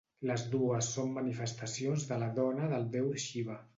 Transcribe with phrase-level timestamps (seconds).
[0.27, 3.61] Les dues són manifestacions de la dona del déu Xiva.